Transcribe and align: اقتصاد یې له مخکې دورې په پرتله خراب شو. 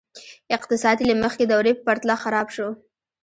اقتصاد 0.55 0.97
یې 1.01 1.05
له 1.11 1.15
مخکې 1.23 1.45
دورې 1.51 1.71
په 1.75 1.81
پرتله 1.87 2.15
خراب 2.23 2.47
شو. 2.55 2.67